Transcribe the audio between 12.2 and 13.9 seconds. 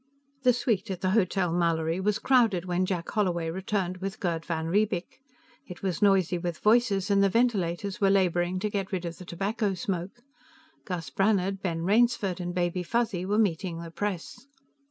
and Baby Fuzzy were meeting